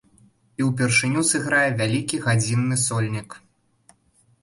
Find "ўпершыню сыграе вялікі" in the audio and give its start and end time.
0.69-2.23